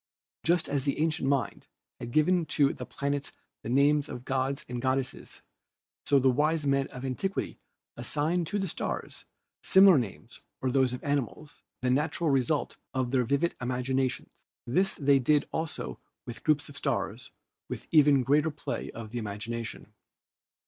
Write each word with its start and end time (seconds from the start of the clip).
Just 0.43 0.67
as 0.67 0.83
the 0.83 0.97
ancient 0.99 1.29
mind 1.29 1.67
had 1.99 2.09
given 2.09 2.47
to 2.47 2.73
the 2.73 2.87
planets 2.87 3.33
the 3.61 3.69
names 3.69 4.09
of 4.09 4.25
gods 4.25 4.65
and 4.67 4.81
goddesses, 4.81 5.43
so 6.07 6.17
the 6.17 6.27
wise 6.31 6.65
men 6.65 6.87
of 6.87 7.05
antiquity 7.05 7.59
assigned 7.95 8.47
to 8.47 8.57
the 8.57 8.67
stars 8.67 9.25
similar 9.61 9.99
names 9.99 10.41
or 10.59 10.71
those 10.71 10.93
of 10.93 11.03
animals, 11.03 11.61
the 11.83 11.91
natural 11.91 12.31
result 12.31 12.77
of 12.95 13.11
their 13.11 13.25
vivid 13.25 13.53
imagina 13.61 14.09
tion. 14.09 14.31
This 14.65 14.95
they 14.95 15.19
did 15.19 15.47
also 15.51 15.99
with 16.25 16.41
groups 16.43 16.67
of 16.67 16.75
stars 16.77 17.29
with 17.69 17.87
even 17.91 18.23
greater 18.23 18.49
play 18.49 18.89
of 18.89 19.11
the 19.11 19.19
imagination. 19.19 19.93